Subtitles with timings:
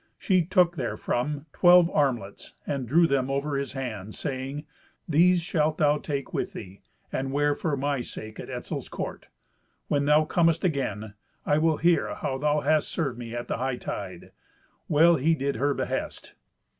[0.17, 4.65] She took therefrom twelve armlets, and drew them over his hand, saying,
[5.07, 6.81] "These shalt thou take with thee
[7.11, 9.27] and wear for my sake at Etzel's court.
[9.89, 11.13] When thou comest again,
[11.45, 14.31] I will hear how thou hast served me at the hightide."
[14.87, 16.33] Well he did her behest.